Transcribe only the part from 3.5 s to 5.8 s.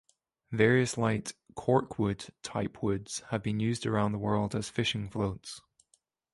used around the world as fishing floats.